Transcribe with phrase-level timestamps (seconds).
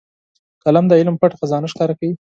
[0.63, 2.13] قلم د علم پټ خزانه ښکاره کوي